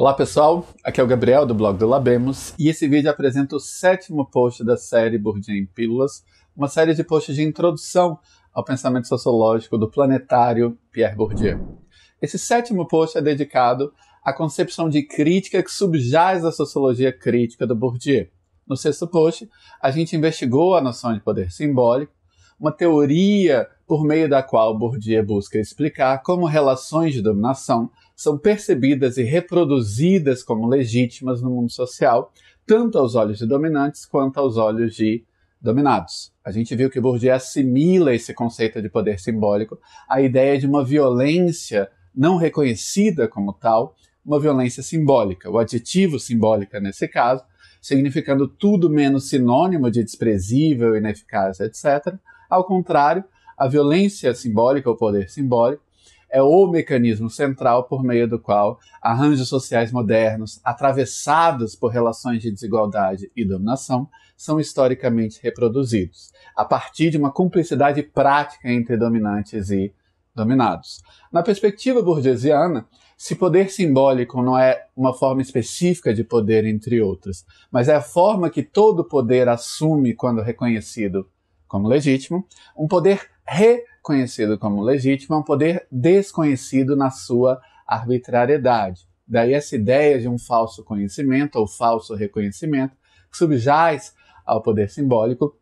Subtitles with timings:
[0.00, 3.60] Olá pessoal, aqui é o Gabriel do blog do Labemos e esse vídeo apresenta o
[3.60, 6.24] sétimo post da série Bourdieu em Pílulas,
[6.56, 8.18] uma série de posts de introdução
[8.50, 11.76] ao pensamento sociológico do planetário Pierre Bourdieu.
[12.22, 13.92] Esse sétimo post é dedicado
[14.24, 18.26] à concepção de crítica que subjaz a sociologia crítica do Bourdieu.
[18.66, 19.50] No sexto post,
[19.82, 22.14] a gente investigou a noção de poder simbólico,
[22.58, 29.16] uma teoria por meio da qual Bourdieu busca explicar como relações de dominação são percebidas
[29.16, 32.30] e reproduzidas como legítimas no mundo social,
[32.66, 35.24] tanto aos olhos de dominantes quanto aos olhos de
[35.58, 36.30] dominados.
[36.44, 40.84] A gente viu que Bourdieu assimila esse conceito de poder simbólico à ideia de uma
[40.84, 45.50] violência não reconhecida como tal, uma violência simbólica.
[45.50, 47.42] O adjetivo simbólica, nesse caso,
[47.80, 52.14] significando tudo menos sinônimo de desprezível, ineficaz, etc.
[52.50, 53.24] Ao contrário,
[53.56, 55.82] a violência simbólica, ou poder simbólico,
[56.30, 62.50] é o mecanismo central por meio do qual arranjos sociais modernos, atravessados por relações de
[62.50, 69.92] desigualdade e dominação, são historicamente reproduzidos, a partir de uma cumplicidade prática entre dominantes e
[70.34, 71.02] dominados.
[71.32, 77.44] Na perspectiva burguesiana, se poder simbólico não é uma forma específica de poder, entre outras,
[77.70, 81.28] mas é a forma que todo poder assume quando reconhecido
[81.68, 89.08] como legítimo, um poder reconhecido como legítimo é um poder desconhecido na sua arbitrariedade.
[89.26, 92.96] Daí essa ideia de um falso conhecimento ou falso reconhecimento
[93.30, 95.56] que subjaz ao poder simbólico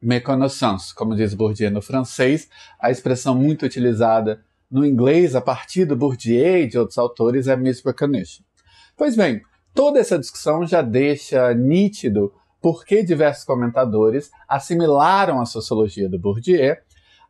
[0.00, 2.48] méconnaissance, como diz Bourdieu no francês,
[2.80, 7.56] a expressão muito utilizada no inglês a partir do Bourdieu e de outros autores é
[7.56, 8.44] misrecognition.
[8.96, 9.42] Pois bem,
[9.74, 16.76] toda essa discussão já deixa nítido por que diversos comentadores assimilaram a sociologia do Bourdieu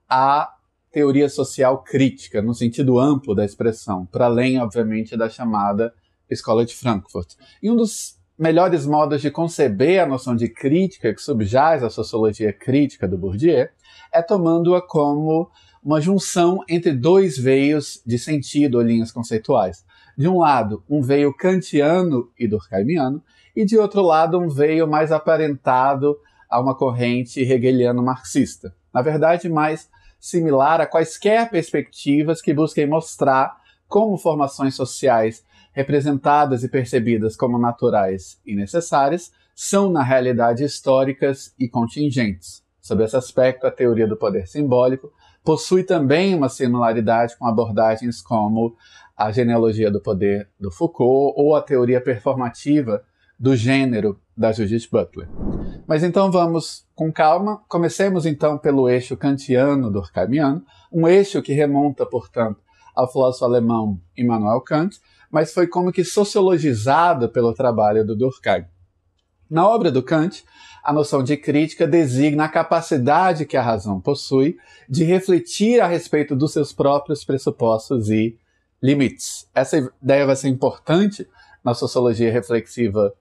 [0.08, 0.54] à
[0.90, 5.92] teoria social crítica, no sentido amplo da expressão, para além, obviamente, da chamada
[6.30, 7.34] Escola de Frankfurt.
[7.62, 12.52] E um dos melhores modos de conceber a noção de crítica que subjaz a sociologia
[12.52, 13.68] crítica do Bourdieu
[14.12, 15.50] é tomando-a como
[15.82, 19.84] uma junção entre dois veios de sentido ou linhas conceituais.
[20.16, 23.22] De um lado, um veio kantiano e durkheimiano,
[23.54, 26.16] e de outro lado, um veio mais aparentado
[26.48, 28.74] a uma corrente hegeliano-marxista.
[28.92, 33.56] Na verdade, mais similar a quaisquer perspectivas que busquem mostrar
[33.86, 41.68] como formações sociais representadas e percebidas como naturais e necessárias são, na realidade, históricas e
[41.68, 42.62] contingentes.
[42.80, 45.12] Sob esse aspecto, a teoria do poder simbólico
[45.44, 48.76] possui também uma similaridade com abordagens como
[49.16, 53.02] a genealogia do poder do Foucault ou a teoria performativa
[53.38, 55.28] do gênero da Judith Butler.
[55.86, 57.62] Mas então vamos com calma.
[57.68, 62.60] Comecemos então pelo eixo kantiano durkheimiano, um eixo que remonta, portanto,
[62.94, 64.98] ao filósofo alemão Immanuel Kant,
[65.30, 68.64] mas foi como que sociologizado pelo trabalho do Durkheim.
[69.48, 70.44] Na obra do Kant,
[70.82, 74.56] a noção de crítica designa a capacidade que a razão possui
[74.88, 78.36] de refletir a respeito dos seus próprios pressupostos e
[78.82, 79.48] limites.
[79.54, 81.26] Essa ideia vai ser importante
[81.64, 83.14] na sociologia reflexiva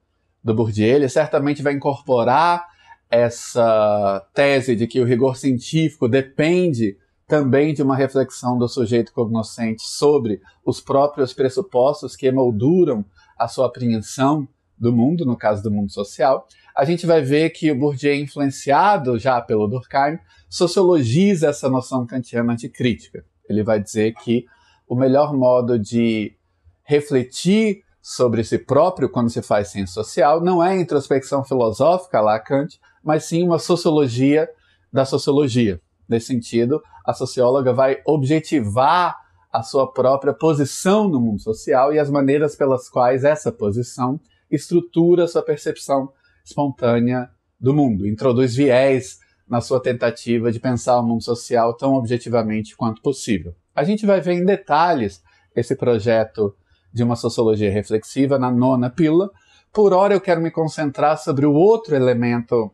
[0.43, 2.65] do Bourdieu, ele certamente vai incorporar
[3.09, 9.83] essa tese de que o rigor científico depende também de uma reflexão do sujeito cognoscente
[9.83, 13.05] sobre os próprios pressupostos que emolduram
[13.37, 14.47] a sua apreensão
[14.77, 19.17] do mundo, no caso do mundo social, a gente vai ver que o Bourdieu, influenciado
[19.17, 23.25] já pelo Durkheim, sociologiza essa noção kantiana de crítica.
[23.49, 24.45] Ele vai dizer que
[24.87, 26.35] o melhor modo de
[26.83, 32.79] refletir sobre si próprio quando se faz ciência social não é introspecção filosófica lá Kant,
[33.03, 34.47] mas sim uma sociologia
[34.93, 35.81] da sociologia.
[36.07, 39.17] Nesse sentido, a socióloga vai objetivar
[39.51, 44.17] a sua própria posição no mundo social e as maneiras pelas quais essa posição
[44.49, 46.09] estrutura sua percepção
[46.45, 47.29] espontânea
[47.59, 53.01] do mundo, introduz viés na sua tentativa de pensar o mundo social tão objetivamente quanto
[53.01, 53.53] possível.
[53.75, 55.21] A gente vai ver em detalhes
[55.53, 56.55] esse projeto
[56.97, 59.29] de uma sociologia reflexiva na nona pílula.
[59.71, 62.71] Por hora eu quero me concentrar sobre o outro elemento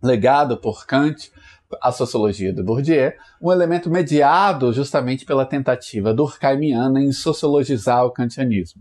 [0.00, 1.32] legado por Kant
[1.82, 3.12] à sociologia do Bourdieu,
[3.42, 8.80] um elemento mediado justamente pela tentativa durkheimiana em sociologizar o kantianismo.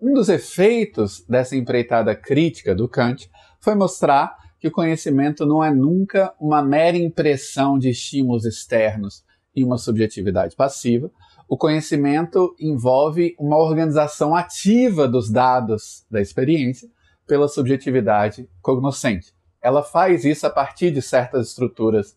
[0.00, 3.30] Um dos efeitos dessa empreitada crítica do Kant
[3.60, 9.22] foi mostrar que o conhecimento não é nunca uma mera impressão de estímulos externos
[9.54, 11.08] e uma subjetividade passiva,
[11.48, 16.88] o conhecimento envolve uma organização ativa dos dados da experiência
[17.26, 19.32] pela subjetividade cognoscente.
[19.62, 22.16] Ela faz isso a partir de certas estruturas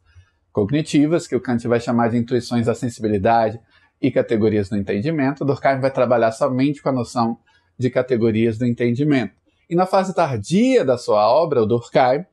[0.52, 3.58] cognitivas, que o Kant vai chamar de intuições da sensibilidade
[4.02, 5.46] e categorias do entendimento.
[5.46, 7.38] Durkheim vai trabalhar somente com a noção
[7.78, 9.34] de categorias do entendimento.
[9.70, 12.26] E na fase tardia da sua obra, o Durkheim,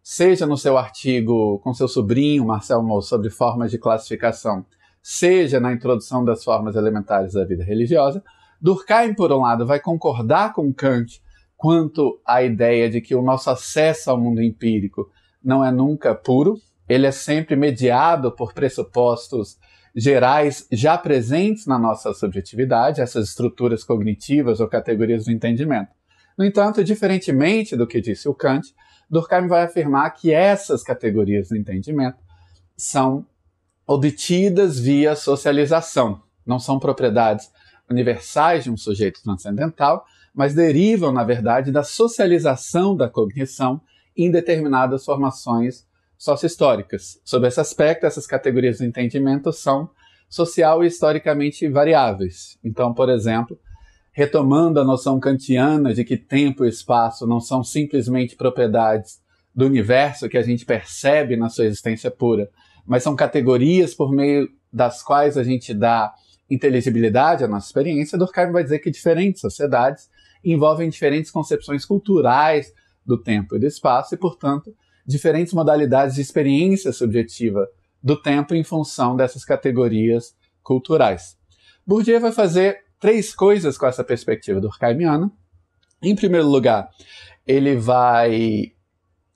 [0.00, 4.64] seja no seu artigo com seu sobrinho Marcel Mauss sobre formas de classificação,
[5.08, 8.24] seja na introdução das formas elementares da vida religiosa,
[8.60, 11.22] Durkheim, por um lado, vai concordar com Kant
[11.56, 15.08] quanto à ideia de que o nosso acesso ao mundo empírico
[15.40, 16.56] não é nunca puro,
[16.88, 19.56] ele é sempre mediado por pressupostos
[19.94, 25.90] gerais já presentes na nossa subjetividade, essas estruturas cognitivas ou categorias do entendimento.
[26.36, 28.74] No entanto, diferentemente do que disse o Kant,
[29.08, 32.18] Durkheim vai afirmar que essas categorias do entendimento
[32.76, 33.24] são
[33.86, 37.50] obtidas via socialização, não são propriedades
[37.88, 40.04] universais de um sujeito transcendental,
[40.34, 43.80] mas derivam, na verdade, da socialização da cognição
[44.16, 45.86] em determinadas formações
[46.18, 47.20] sócio-históricas.
[47.24, 49.88] Sob esse aspecto, essas categorias do entendimento são
[50.28, 52.58] social e historicamente variáveis.
[52.64, 53.58] Então, por exemplo,
[54.12, 59.20] retomando a noção kantiana de que tempo e espaço não são simplesmente propriedades
[59.54, 62.50] do universo que a gente percebe na sua existência pura,
[62.86, 66.14] mas são categorias por meio das quais a gente dá
[66.48, 70.08] inteligibilidade à nossa experiência, Durkheim vai dizer que diferentes sociedades
[70.44, 72.72] envolvem diferentes concepções culturais
[73.04, 74.74] do tempo e do espaço e, portanto,
[75.04, 77.66] diferentes modalidades de experiência subjetiva
[78.02, 81.36] do tempo em função dessas categorias culturais.
[81.84, 85.30] Bourdieu vai fazer três coisas com essa perspectiva durkheimiana.
[86.02, 86.88] Em primeiro lugar,
[87.46, 88.72] ele vai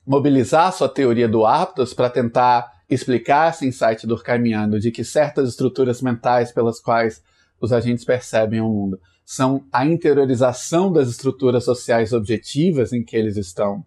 [0.05, 6.01] mobilizar sua teoria do aptos para tentar explicar esse insight durkheimiano de que certas estruturas
[6.01, 7.23] mentais pelas quais
[7.59, 13.37] os agentes percebem o mundo são a interiorização das estruturas sociais objetivas em que eles
[13.37, 13.85] estão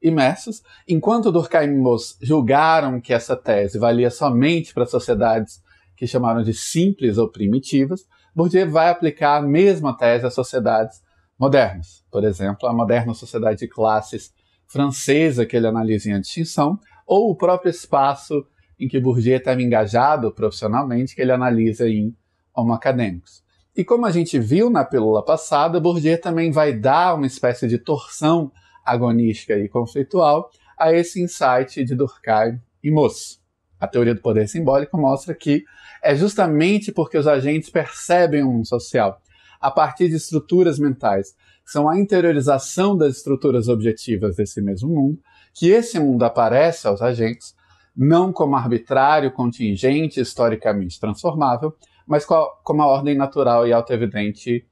[0.00, 1.82] imersos, enquanto Durkheim
[2.22, 5.60] julgaram que essa tese valia somente para sociedades
[5.96, 11.02] que chamaram de simples ou primitivas, Bourdieu vai aplicar a mesma tese às sociedades
[11.38, 12.04] modernas.
[12.10, 14.32] Por exemplo, a moderna sociedade de classes
[14.66, 18.44] francesa que ele analisa em Distinção, ou o próprio espaço
[18.78, 22.14] em que Bourdieu estava engajado profissionalmente, que ele analisa em
[22.54, 23.42] Homo Acadêmicos.
[23.74, 27.78] E como a gente viu na pílula passada, Bourdieu também vai dar uma espécie de
[27.78, 28.50] torção
[28.84, 33.40] agonística e conceitual a esse insight de Durkheim e Moss.
[33.78, 35.64] A teoria do poder simbólico mostra que
[36.02, 39.20] é justamente porque os agentes percebem um social
[39.60, 45.18] a partir de estruturas mentais, são a interiorização das estruturas objetivas desse mesmo mundo,
[45.56, 47.56] que esse mundo aparece aos agentes
[47.96, 51.74] não como arbitrário, contingente, historicamente transformável,
[52.06, 54.66] mas como a ordem natural e autoevidente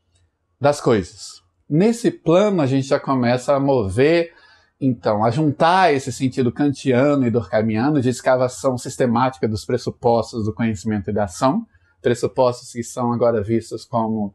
[0.61, 1.43] das coisas.
[1.69, 4.35] Nesse plano, a gente já começa a mover,
[4.79, 11.09] então, a juntar esse sentido kantiano e durkheimiano de escavação sistemática dos pressupostos do conhecimento
[11.09, 11.67] e da ação,
[12.03, 14.35] pressupostos que são agora vistos como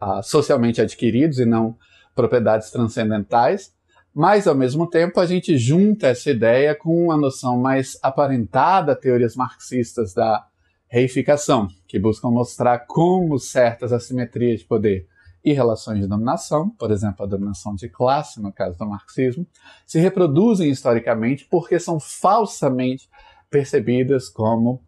[0.00, 1.76] ah, socialmente adquiridos e não
[2.14, 3.74] propriedades transcendentais,
[4.14, 9.34] mas ao mesmo tempo a gente junta essa ideia com a noção mais aparentada teorias
[9.34, 10.46] marxistas da
[10.86, 15.08] reificação, que buscam mostrar como certas assimetrias de poder
[15.44, 19.46] e relações de dominação, por exemplo, a dominação de classe, no caso do marxismo,
[19.84, 23.10] se reproduzem historicamente porque são falsamente
[23.50, 24.82] percebidas como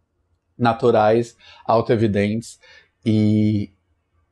[0.56, 1.36] naturais,
[1.66, 2.58] autoevidentes
[3.04, 3.75] e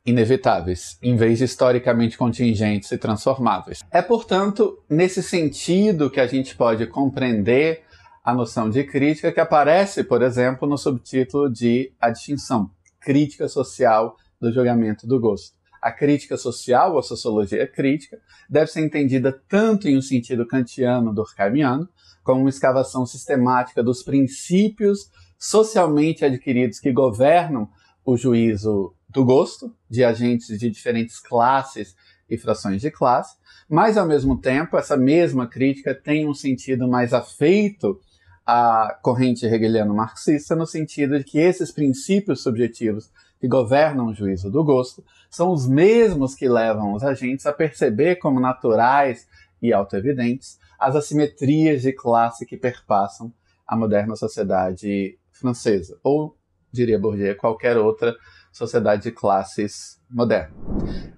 [0.05, 3.79] inevitáveis, em vez de historicamente contingentes e transformáveis.
[3.91, 7.83] É, portanto, nesse sentido que a gente pode compreender
[8.23, 12.69] a noção de crítica que aparece, por exemplo, no subtítulo de A Distinção,
[12.99, 15.55] Crítica Social do Julgamento do Gosto.
[15.81, 18.17] A crítica social, ou sociologia crítica,
[18.49, 21.87] deve ser entendida tanto em um sentido kantiano durkheimiano,
[22.23, 27.69] como uma escavação sistemática dos princípios socialmente adquiridos que governam
[28.03, 31.95] o juízo do gosto de agentes de diferentes classes
[32.29, 33.37] e frações de classe,
[33.69, 37.97] mas ao mesmo tempo essa mesma crítica tem um sentido mais afeito
[38.45, 44.63] a corrente hegeliano-marxista no sentido de que esses princípios subjetivos que governam o juízo do
[44.65, 49.27] gosto são os mesmos que levam os agentes a perceber como naturais
[49.61, 53.33] e autoevidentes as assimetrias de classe que perpassam
[53.65, 56.37] a moderna sociedade francesa, ou,
[56.69, 58.13] diria Bourdieu, qualquer outra
[58.55, 60.55] sociedade de classes moderna.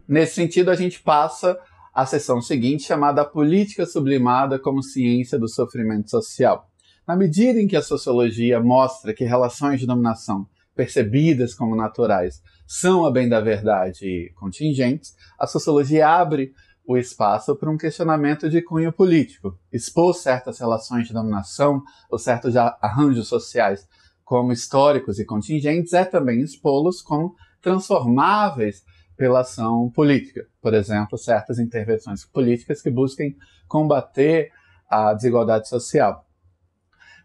[0.08, 1.56] Nesse sentido, a gente passa
[1.94, 6.68] à seção seguinte, chamada Política Sublimada como Ciência do Sofrimento Social.
[7.08, 13.06] Na medida em que a sociologia mostra que relações de dominação percebidas como naturais são,
[13.06, 16.54] a bem da verdade, contingentes, a sociologia abre
[16.88, 19.60] o espaço para um questionamento de cunho político.
[19.72, 23.88] Expor certas relações de dominação ou certos arranjos sociais
[24.28, 28.84] como históricos e contingentes é também expô-los como transformáveis
[29.16, 30.46] pela ação política.
[30.62, 33.38] Por exemplo, certas intervenções políticas que busquem
[33.70, 34.52] combater
[34.90, 36.26] a desigualdade social.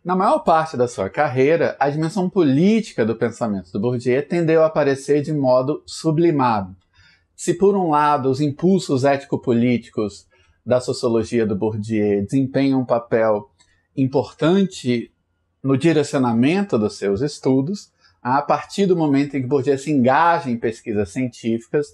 [0.05, 4.67] Na maior parte da sua carreira, a dimensão política do pensamento do Bourdieu tendeu a
[4.67, 6.77] aparecer de modo sublimado.
[7.35, 10.29] Se, por um lado, os impulsos ético-políticos
[10.65, 13.51] da sociologia do Bourdieu desempenham um papel
[13.97, 15.12] importante
[15.63, 17.93] no direcionamento dos seus estudos,
[18.23, 21.89] a partir do momento em que Bourdieu se engaja em pesquisas científicas,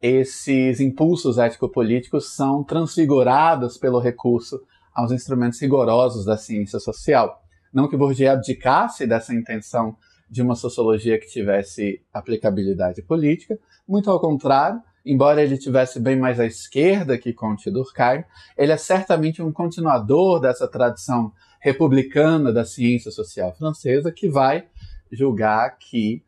[0.00, 4.60] esses impulsos ético-políticos são transfigurados pelo recurso
[4.94, 7.40] aos instrumentos rigorosos da ciência social.
[7.72, 9.96] Não que Bourdieu abdicasse dessa intenção
[10.28, 16.40] de uma sociologia que tivesse aplicabilidade política, muito ao contrário, embora ele tivesse bem mais
[16.40, 18.24] à esquerda que Comte Durkheim,
[18.56, 24.66] ele é certamente um continuador dessa tradição republicana da ciência social francesa que vai
[25.12, 26.24] julgar que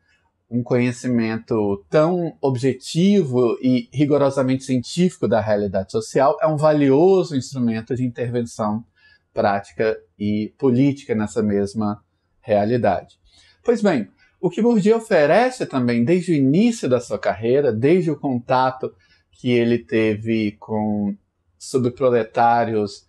[0.49, 8.05] um conhecimento tão objetivo e rigorosamente científico da realidade social é um valioso instrumento de
[8.05, 8.85] intervenção
[9.33, 12.01] prática e política nessa mesma
[12.39, 13.19] realidade.
[13.61, 14.07] Pois bem,
[14.39, 18.93] o que Bourdieu oferece também desde o início da sua carreira, desde o contato
[19.33, 21.13] que ele teve com
[21.57, 23.05] subproletários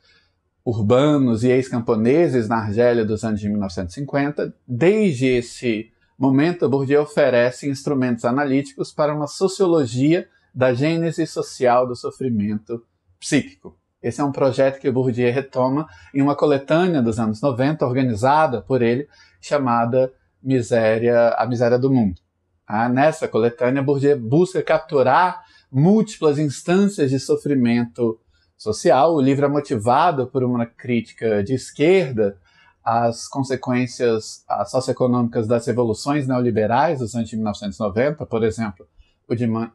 [0.67, 4.53] urbanos e ex-camponeses na Argélia dos anos de 1950.
[4.67, 12.85] Desde esse momento, Bourdieu oferece instrumentos analíticos para uma sociologia da gênese social do sofrimento
[13.21, 13.79] psíquico.
[14.03, 18.83] Esse é um projeto que Bourdieu retoma em uma coletânea dos anos 90, organizada por
[18.83, 19.07] ele,
[19.41, 22.21] chamada Miséria, A Miséria do Mundo.
[22.67, 28.19] Ah, nessa coletânea, Bourdieu busca capturar múltiplas instâncias de sofrimento
[28.57, 29.15] social.
[29.15, 32.39] O livro é motivado por uma crítica de esquerda
[32.85, 38.87] às consequências socioeconômicas das revoluções neoliberais dos anos de 1990, por exemplo,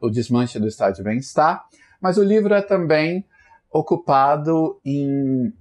[0.00, 1.64] o desmanche do estado de bem-estar,
[2.00, 3.24] mas o livro é também
[3.70, 5.52] ocupado em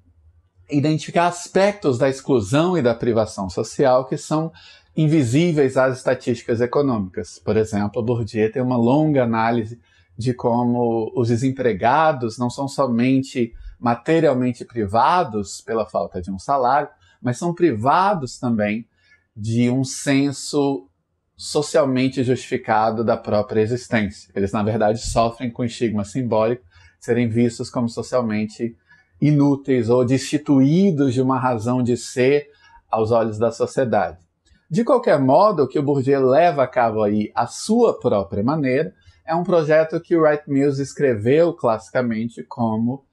[0.70, 4.52] identificar aspectos da exclusão e da privação social que são
[4.96, 7.38] invisíveis às estatísticas econômicas.
[7.40, 9.78] Por exemplo, Bourdieu tem uma longa análise
[10.22, 16.88] de como os desempregados não são somente materialmente privados pela falta de um salário,
[17.20, 18.88] mas são privados também
[19.36, 20.88] de um senso
[21.36, 24.32] socialmente justificado da própria existência.
[24.36, 26.64] Eles, na verdade, sofrem com estigma simbólico
[27.00, 28.78] de serem vistos como socialmente
[29.20, 32.48] inúteis ou destituídos de uma razão de ser
[32.92, 34.20] aos olhos da sociedade.
[34.70, 38.94] De qualquer modo, o que o Bourdieu leva a cabo aí à sua própria maneira
[39.26, 43.06] é um projeto que o Wright Mills escreveu classicamente como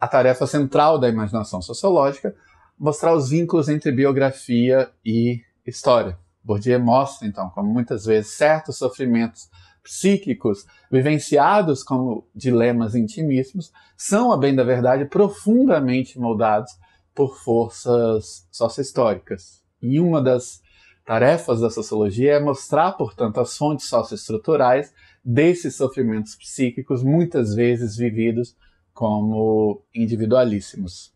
[0.00, 2.34] a tarefa central da imaginação sociológica,
[2.78, 6.18] mostrar os vínculos entre biografia e história.
[6.42, 9.50] Bourdieu mostra, então, como muitas vezes certos sofrimentos
[9.82, 16.72] psíquicos vivenciados como dilemas intimíssimos são, a bem da verdade, profundamente moldados
[17.14, 19.62] por forças sociohistóricas.
[19.82, 20.62] E uma das
[21.04, 24.92] tarefas da sociologia é mostrar, portanto, as fontes socioestruturais
[25.24, 28.56] desses sofrimentos psíquicos, muitas vezes vividos
[28.92, 31.12] como individualíssimos.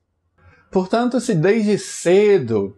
[0.70, 2.76] Portanto, se desde cedo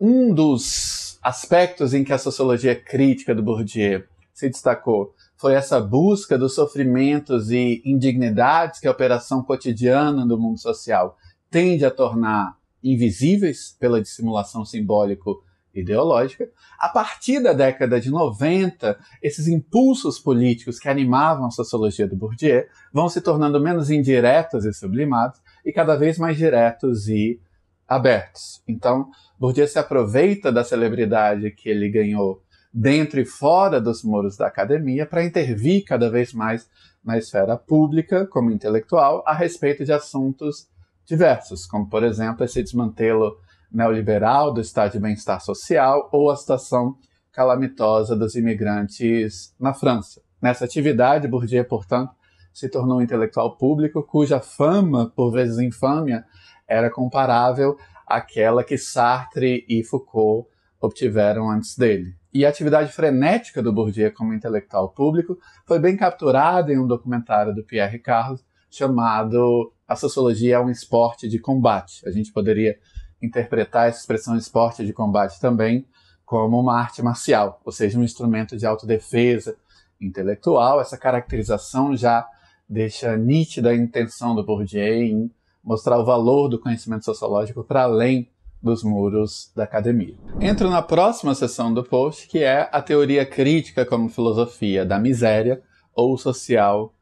[0.00, 6.38] um dos aspectos em que a sociologia crítica do Bourdieu se destacou foi essa busca
[6.38, 11.16] dos sofrimentos e indignidades que a operação cotidiana do mundo social
[11.50, 15.42] tende a tornar invisíveis pela dissimulação simbólico
[15.74, 16.48] ideológica.
[16.78, 22.64] A partir da década de 90, esses impulsos políticos que animavam a sociologia do Bourdieu
[22.92, 27.40] vão se tornando menos indiretos e sublimados e cada vez mais diretos e
[27.86, 28.62] abertos.
[28.66, 34.46] Então, Bourdieu se aproveita da celebridade que ele ganhou dentro e fora dos muros da
[34.46, 36.68] academia para intervir cada vez mais
[37.02, 40.68] na esfera pública, como intelectual, a respeito de assuntos
[41.06, 43.38] diversos, como, por exemplo, esse desmantelo
[43.70, 46.96] neoliberal do estado de bem-estar social ou a situação
[47.32, 50.20] calamitosa dos imigrantes na França.
[50.40, 52.12] Nessa atividade, Bourdieu, portanto,
[52.52, 56.24] se tornou um intelectual público cuja fama, por vezes infâmia,
[56.66, 60.48] era comparável àquela que Sartre e Foucault
[60.80, 62.14] obtiveram antes dele.
[62.32, 67.54] E a atividade frenética do Bourdieu como intelectual público foi bem capturada em um documentário
[67.54, 72.06] do Pierre Carlos chamado A Sociologia é um Esporte de Combate.
[72.06, 72.76] A gente poderia
[73.20, 75.86] interpretar essa expressão esporte de combate também
[76.24, 79.56] como uma arte marcial, ou seja, um instrumento de autodefesa
[80.00, 80.80] intelectual.
[80.80, 82.26] Essa caracterização já
[82.68, 85.30] deixa nítida a intenção do Bourdieu em
[85.64, 88.28] mostrar o valor do conhecimento sociológico para além
[88.62, 90.16] dos muros da academia.
[90.40, 95.62] Entro na próxima seção do post, que é a teoria crítica como filosofia da miséria
[95.94, 96.92] ou social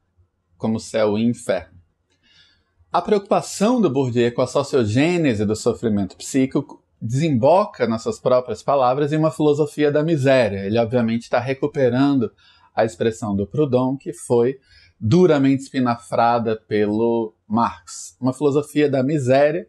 [0.57, 1.76] como céu e inferno.
[2.97, 9.13] A preocupação do Bourdieu com a sociogênese do sofrimento psíquico desemboca, nas suas próprias palavras,
[9.13, 10.65] em uma filosofia da miséria.
[10.65, 12.33] Ele, obviamente, está recuperando
[12.75, 14.57] a expressão do Proudhon, que foi
[14.99, 18.17] duramente espinafrada pelo Marx.
[18.19, 19.69] Uma filosofia da miséria,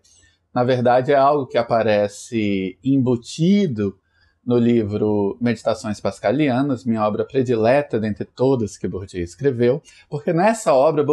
[0.55, 3.99] na verdade, é algo que aparece embutido
[4.45, 11.03] no livro Meditações Pascalianas, minha obra predileta dentre todas que Bourdieu escreveu, porque nessa obra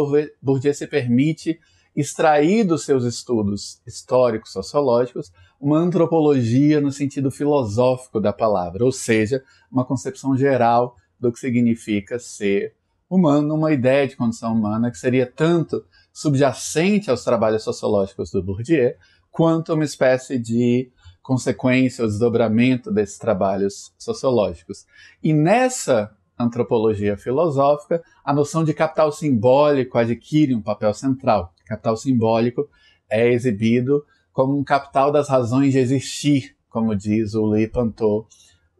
[0.41, 1.59] Bourdieu se permite
[1.95, 9.43] extrair dos seus estudos históricos sociológicos uma antropologia no sentido filosófico da palavra, ou seja,
[9.71, 12.75] uma concepção geral do que significa ser
[13.09, 18.93] humano, uma ideia de condição humana que seria tanto subjacente aos trabalhos sociológicos do Bourdieu,
[19.31, 24.85] quanto uma espécie de consequência ou desdobramento desses trabalhos sociológicos.
[25.23, 31.53] E nessa antropologia filosófica, a noção de capital simbólico adquire um papel central.
[31.65, 32.67] Capital simbólico
[33.09, 38.27] é exibido como um capital das razões de existir, como diz o Lee Pantot,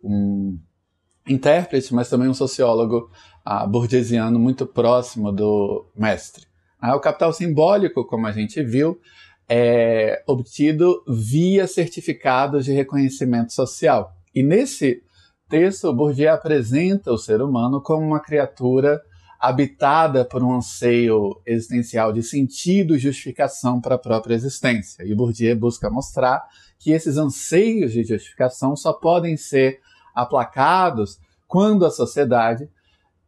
[0.04, 0.60] um
[1.28, 3.10] intérprete, mas também um sociólogo
[3.48, 6.46] uh, burgesiano muito próximo do mestre.
[6.84, 9.00] Uh, o capital simbólico, como a gente viu,
[9.48, 14.14] é obtido via certificados de reconhecimento social.
[14.34, 15.02] E nesse
[15.50, 19.02] texto, Bourdieu apresenta o ser humano como uma criatura
[19.40, 25.04] habitada por um anseio existencial de sentido e justificação para a própria existência.
[25.04, 26.44] E Bourdieu busca mostrar
[26.80, 29.80] que esses anseios de justificação só podem ser
[30.14, 32.70] aplacados quando a sociedade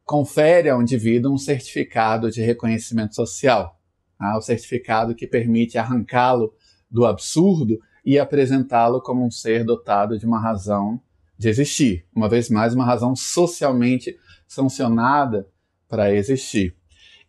[0.04, 3.78] confere ao indivíduo um certificado de reconhecimento social
[4.20, 6.54] ah, o certificado que permite arrancá-lo
[6.90, 11.00] do absurdo e apresentá-lo como um ser dotado de uma razão
[11.38, 12.06] de existir.
[12.16, 14.18] Uma vez mais, uma razão socialmente
[14.48, 15.48] sancionada
[15.88, 16.76] para existir.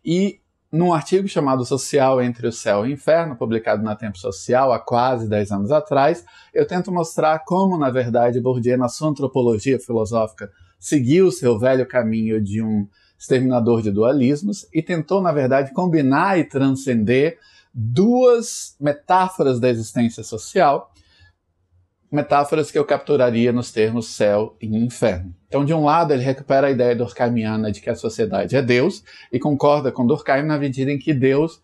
[0.03, 0.39] E
[0.71, 4.79] num artigo chamado Social entre o Céu e o Inferno, publicado na Tempo Social há
[4.79, 10.51] quase 10 anos atrás, eu tento mostrar como, na verdade, Bourdieu, na sua antropologia filosófica,
[10.79, 16.45] seguiu seu velho caminho de um exterminador de dualismos, e tentou, na verdade, combinar e
[16.45, 17.37] transcender
[17.73, 20.93] duas metáforas da existência social,
[22.11, 25.33] metáforas que eu capturaria nos termos céu e inferno.
[25.47, 29.03] Então, de um lado, ele recupera a ideia durkheimiana de que a sociedade é Deus
[29.31, 31.61] e concorda com Durkheim na medida em que Deus,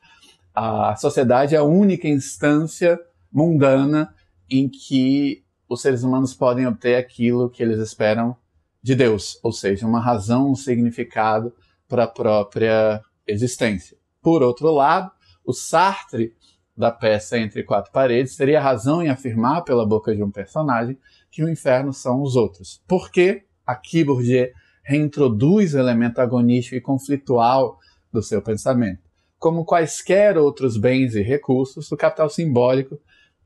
[0.54, 3.00] a sociedade é a única instância
[3.32, 4.14] mundana
[4.50, 8.38] em que os seres humanos podem obter aquilo que eles esperam
[8.82, 11.52] de Deus, ou seja, uma razão, um significado
[11.88, 13.98] para a própria existência.
[14.22, 15.12] Por outro lado,
[15.44, 16.36] o Sartre
[16.76, 20.98] da peça Entre Quatro Paredes teria razão em afirmar pela boca de um personagem
[21.32, 22.82] que o inferno são os outros.
[22.88, 24.50] Porque aqui Bourdieu
[24.84, 27.80] reintroduz o elemento agonístico e conflitual
[28.12, 29.02] do seu pensamento.
[29.40, 33.00] Como quaisquer outros bens e recursos, o capital simbólico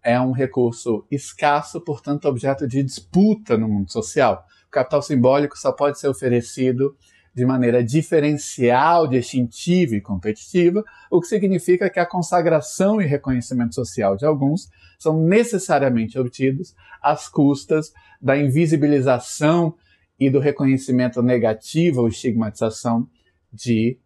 [0.03, 4.45] é um recurso escasso, portanto, objeto de disputa no mundo social.
[4.67, 6.95] O capital simbólico só pode ser oferecido
[7.39, 14.17] de maneira diferencial, distintiva e competitiva, o que significa que a consagração e reconhecimento social
[14.17, 19.73] de alguns são necessariamente obtidos às custas da invisibilização
[20.19, 23.07] e do reconhecimento negativo ou estigmatização
[23.53, 23.97] de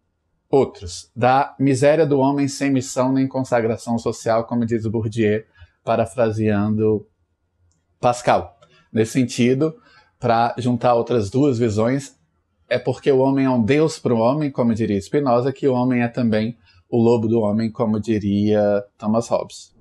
[0.48, 5.42] outros, da miséria do homem sem missão nem consagração social, como diz Bourdieu,
[5.82, 7.04] parafraseando
[8.00, 8.56] Pascal.
[8.92, 9.74] Nesse sentido,
[10.20, 12.14] para juntar outras duas visões,
[12.68, 15.74] é porque o homem é um Deus para o homem, como diria Spinoza, que o
[15.74, 16.56] homem é também
[16.88, 19.74] o lobo do homem, como diria Thomas Hobbes.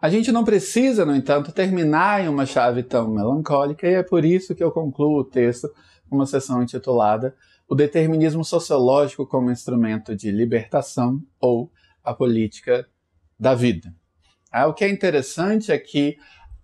[0.00, 4.24] A gente não precisa, no entanto, terminar em uma chave tão melancólica, e é por
[4.24, 5.68] isso que eu concluo o texto
[6.08, 7.34] com uma sessão intitulada
[7.68, 11.70] O Determinismo Sociológico como Instrumento de Libertação ou
[12.04, 12.86] a Política
[13.38, 13.92] da Vida.
[14.52, 16.16] Ah, o que é interessante é que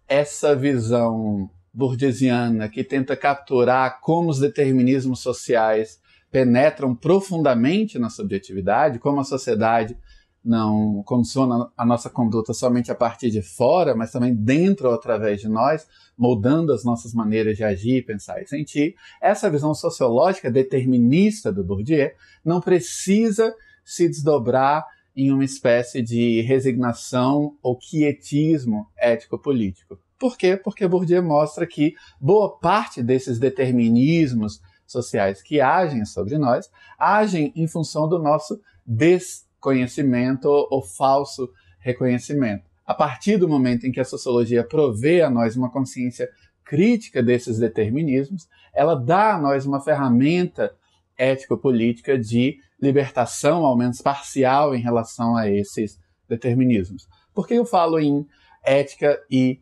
[0.07, 9.21] essa visão burguesiana que tenta capturar como os determinismos sociais penetram profundamente na subjetividade, como
[9.21, 9.97] a sociedade
[10.45, 15.41] não condiciona a nossa conduta somente a partir de fora, mas também dentro ou através
[15.41, 15.87] de nós,
[16.19, 18.95] moldando as nossas maneiras de agir, pensar e sentir.
[19.21, 22.11] Essa visão sociológica determinista do Bourdieu
[22.45, 23.55] não precisa
[23.85, 29.99] se desdobrar em uma espécie de resignação ou quietismo ético-político.
[30.23, 30.57] Por quê?
[30.57, 37.67] Porque Bourdieu mostra que boa parte desses determinismos sociais que agem sobre nós agem em
[37.67, 42.71] função do nosso desconhecimento ou falso reconhecimento.
[42.87, 46.31] A partir do momento em que a sociologia provê a nós uma consciência
[46.65, 50.73] crítica desses determinismos, ela dá a nós uma ferramenta
[51.19, 57.09] ético-política de libertação, ao menos parcial, em relação a esses determinismos.
[57.35, 58.25] Por que eu falo em
[58.65, 59.61] ética e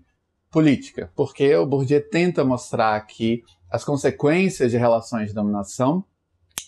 [0.50, 1.10] política?
[1.14, 6.04] Porque o Bourdieu tenta mostrar que as consequências de relações de dominação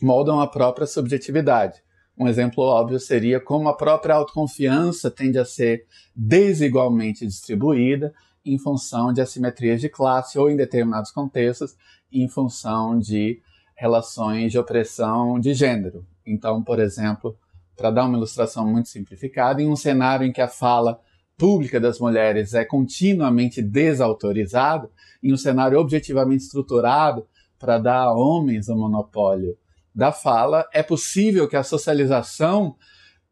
[0.01, 1.83] moldam a própria subjetividade.
[2.17, 8.15] Um exemplo óbvio seria como a própria autoconfiança tende a ser desigualmente distribuída
[8.45, 11.77] em função de assimetrias de classe ou, em determinados contextos,
[12.13, 13.41] em função de
[13.75, 16.05] relações de opressão de gênero.
[16.27, 17.37] Então, por exemplo,
[17.77, 21.01] para dar uma ilustração muito simplificada, em um cenário em que a fala
[21.43, 24.89] pública das mulheres é continuamente desautorizada,
[25.21, 27.27] em um cenário objetivamente estruturado
[27.59, 29.59] para dar a homens o monopólio
[29.93, 32.77] da fala, é possível que a socialização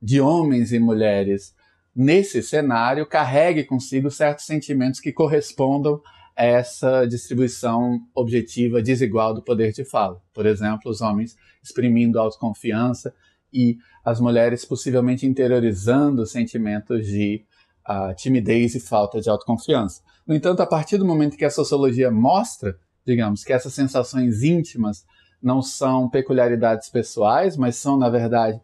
[0.02, 1.54] de homens e mulheres
[1.94, 6.00] nesse cenário carregue consigo certos sentimentos que correspondam
[6.36, 10.20] a essa distribuição objetiva desigual do poder de fala.
[10.34, 13.14] Por exemplo, os homens exprimindo autoconfiança
[13.52, 17.44] e as mulheres possivelmente interiorizando sentimentos de
[17.88, 20.02] uh, timidez e falta de autoconfiança.
[20.26, 25.04] No entanto, a partir do momento que a sociologia mostra, digamos, que essas sensações íntimas
[25.42, 28.60] não são peculiaridades pessoais, mas são, na verdade,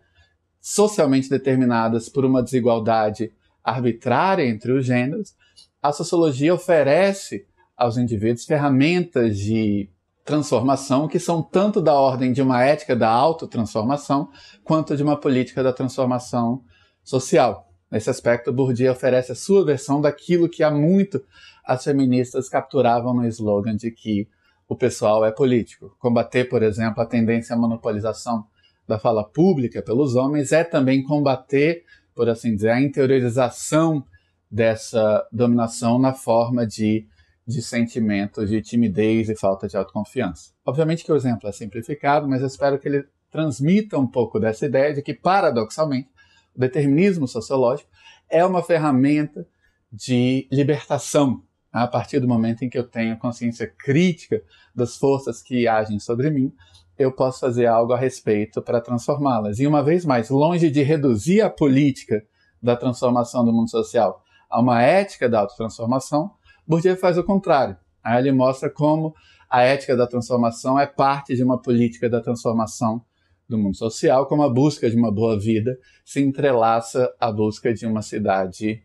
[0.61, 5.35] socialmente determinadas por uma desigualdade arbitrária entre os gêneros,
[5.83, 9.89] a sociologia oferece aos indivíduos ferramentas de
[10.25, 14.29] transformação que são tanto da ordem de uma ética da autotransformação
[14.65, 16.65] quanto de uma política da transformação
[17.05, 17.69] social.
[17.91, 21.23] Nesse aspecto, Bourdieu oferece a sua versão daquilo que há muito
[21.65, 24.29] as feministas capturavam no slogan de que
[24.69, 25.95] o pessoal é político.
[25.99, 28.45] Combater, por exemplo, a tendência à monopolização
[28.87, 34.05] da fala pública pelos homens é também combater, por assim dizer, a interiorização
[34.51, 37.07] dessa dominação na forma de,
[37.47, 40.53] de sentimentos de timidez e falta de autoconfiança.
[40.65, 44.67] Obviamente que o exemplo é simplificado, mas eu espero que ele transmita um pouco dessa
[44.67, 46.09] ideia de que, paradoxalmente,
[46.57, 47.91] o determinismo sociológico
[48.29, 49.47] é uma ferramenta
[49.93, 51.43] de libertação
[51.73, 54.43] a partir do momento em que eu tenho consciência crítica
[54.75, 56.53] das forças que agem sobre mim
[56.99, 59.59] eu posso fazer algo a respeito para transformá-las.
[59.59, 62.25] E uma vez mais, longe de reduzir a política
[62.63, 66.31] da transformação do mundo social a uma ética da autotransformação,
[66.67, 67.77] Bourdieu faz o contrário.
[68.03, 69.15] Aí ele mostra como
[69.51, 73.05] a ética da transformação é parte de uma política da transformação
[73.49, 77.87] do mundo social, como a busca de uma boa vida se entrelaça à busca de
[77.87, 78.83] uma cidade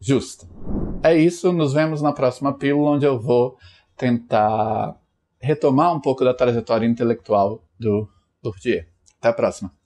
[0.00, 0.48] justa.
[1.02, 3.56] É isso, nos vemos na próxima pílula, onde eu vou
[3.96, 4.98] tentar
[5.38, 8.08] retomar um pouco da trajetória intelectual do
[8.42, 8.84] Bourdieu.
[9.18, 9.83] Até a próxima.